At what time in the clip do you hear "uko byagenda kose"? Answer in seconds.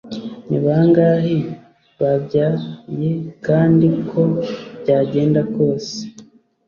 4.01-5.95